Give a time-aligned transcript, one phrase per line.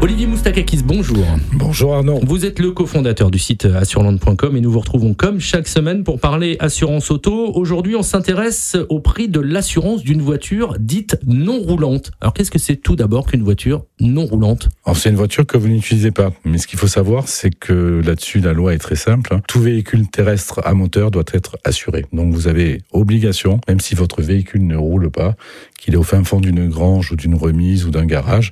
[0.00, 1.24] Olivier Moustakakis, bonjour.
[1.54, 2.20] Bonjour Arnaud.
[2.22, 6.20] Vous êtes le cofondateur du site assureland.com et nous vous retrouvons comme chaque semaine pour
[6.20, 7.52] parler assurance auto.
[7.54, 12.10] Aujourd'hui, on s'intéresse au prix de l'assurance d'une voiture dite non roulante.
[12.20, 15.56] Alors, qu'est-ce que c'est tout d'abord qu'une voiture non roulante Alors, c'est une voiture que
[15.56, 16.32] vous n'utilisez pas.
[16.44, 19.40] Mais ce qu'il faut savoir, c'est que là-dessus, la loi est très simple.
[19.48, 22.04] Tout véhicule terrestre à moteur doit être assuré.
[22.12, 25.34] Donc, vous avez obligation, même si votre véhicule ne roule pas,
[25.78, 28.50] qu'il est au fin fond d'une grange ou d'une remise ou d'un garage,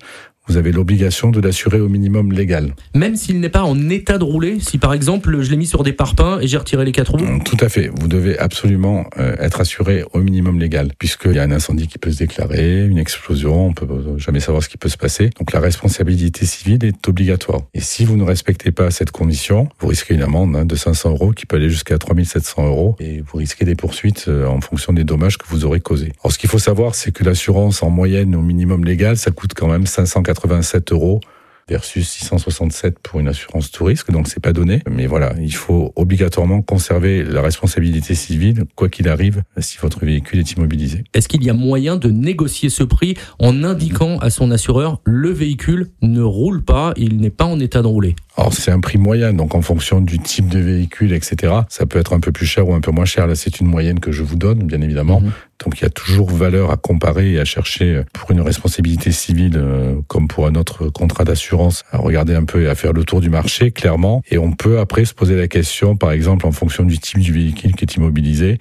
[0.48, 2.74] vous avez l'obligation de l'assurer au minimum légal.
[2.94, 5.82] Même s'il n'est pas en état de rouler, si par exemple je l'ai mis sur
[5.82, 7.90] des parpaings et j'ai retiré les quatre roues Tout à fait.
[7.94, 11.98] Vous devez absolument euh, être assuré au minimum légal, puisqu'il y a un incendie qui
[11.98, 13.86] peut se déclarer, une explosion, on peut
[14.18, 15.30] jamais savoir ce qui peut se passer.
[15.38, 17.62] Donc la responsabilité civile est obligatoire.
[17.74, 21.10] Et si vous ne respectez pas cette condition, vous risquez une amende hein, de 500
[21.10, 24.92] euros qui peut aller jusqu'à 3700 euros et vous risquez des poursuites euh, en fonction
[24.92, 26.12] des dommages que vous aurez causés.
[26.22, 29.52] Alors ce qu'il faut savoir, c'est que l'assurance en moyenne au minimum légal, ça coûte
[29.54, 31.20] quand même 540 87 euros
[31.68, 34.82] versus 667 pour une assurance tout risque, donc c'est pas donné.
[34.90, 40.40] Mais voilà, il faut obligatoirement conserver la responsabilité civile, quoi qu'il arrive, si votre véhicule
[40.40, 41.04] est immobilisé.
[41.14, 45.30] Est-ce qu'il y a moyen de négocier ce prix en indiquant à son assureur le
[45.30, 48.16] véhicule ne roule pas, il n'est pas en état de rouler?
[48.36, 51.52] Alors c'est un prix moyen, donc en fonction du type de véhicule, etc.
[51.68, 53.26] Ça peut être un peu plus cher ou un peu moins cher.
[53.26, 55.20] Là, c'est une moyenne que je vous donne, bien évidemment.
[55.20, 55.32] Mhm.
[55.64, 59.56] Donc il y a toujours valeur à comparer et à chercher pour une responsabilité civile
[59.56, 63.04] euh, comme pour un autre contrat d'assurance, à regarder un peu et à faire le
[63.04, 64.22] tour du marché, clairement.
[64.30, 67.32] Et on peut après se poser la question, par exemple, en fonction du type du
[67.32, 68.56] véhicule qui est immobilisé, euh,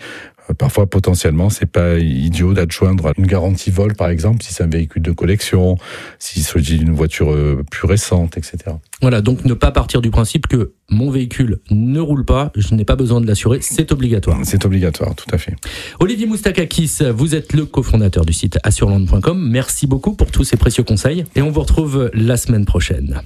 [0.57, 5.01] parfois potentiellement c'est pas idiot d'adjoindre une garantie vol par exemple si c'est un véhicule
[5.01, 5.77] de collection,
[6.19, 8.57] s'il s'agit d'une voiture euh, plus récente, etc.
[9.01, 12.85] Voilà, donc ne pas partir du principe que mon véhicule ne roule pas, je n'ai
[12.85, 14.39] pas besoin de l'assurer, c'est obligatoire.
[14.43, 15.55] C'est obligatoire, tout à fait.
[15.99, 19.49] Olivier Moustakakis, vous êtes le cofondateur du site assureland.com.
[19.49, 23.21] Merci beaucoup pour tous ces précieux conseils et on vous retrouve la semaine prochaine.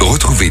[0.00, 0.50] Retrouvez